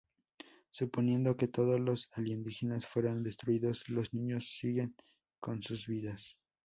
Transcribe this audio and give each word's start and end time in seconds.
Suponiendo 0.71 1.37
que 1.37 1.47
todos 1.47 1.79
los 1.79 2.09
alienígenas 2.13 2.87
fueron 2.87 3.21
destruidos, 3.21 3.87
los 3.87 4.15
niños 4.15 4.51
siguen 4.57 4.95
con 5.39 5.61
sus 5.61 5.85
vidas. 5.85 6.39